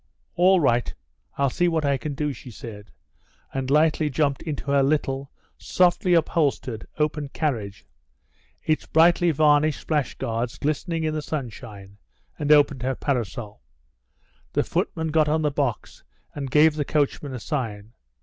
"All 0.33 0.59
right; 0.59 0.91
I'll 1.37 1.51
see 1.51 1.67
what 1.67 1.85
I 1.85 1.95
can 1.95 2.15
do," 2.15 2.33
she 2.33 2.49
said, 2.49 2.89
and 3.53 3.69
lightly 3.69 4.09
jumped 4.09 4.41
into 4.41 4.71
her 4.71 4.81
little, 4.81 5.29
softly 5.59 6.15
upholstered, 6.15 6.87
open 6.97 7.29
carriage, 7.29 7.85
its 8.63 8.87
brightly 8.87 9.29
varnished 9.29 9.81
splash 9.81 10.15
guards 10.15 10.57
glistening 10.57 11.03
in 11.03 11.13
the 11.13 11.21
sunshine, 11.21 11.99
and 12.39 12.51
opened 12.51 12.81
her 12.81 12.95
parasol. 12.95 13.61
The 14.53 14.63
footman 14.63 15.09
got 15.09 15.29
on 15.29 15.43
the 15.43 15.51
box 15.51 16.03
and 16.33 16.49
gave 16.49 16.73
the 16.77 16.83
coachman 16.83 17.35
a 17.35 17.39
sign. 17.39 17.93